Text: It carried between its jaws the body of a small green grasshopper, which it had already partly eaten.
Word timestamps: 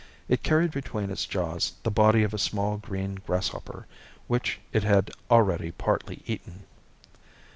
It 0.27 0.41
carried 0.41 0.71
between 0.71 1.11
its 1.11 1.27
jaws 1.27 1.73
the 1.83 1.91
body 1.91 2.23
of 2.23 2.33
a 2.33 2.39
small 2.39 2.77
green 2.77 3.19
grasshopper, 3.27 3.85
which 4.25 4.59
it 4.73 4.81
had 4.83 5.11
already 5.29 5.69
partly 5.69 6.23
eaten. 6.25 6.63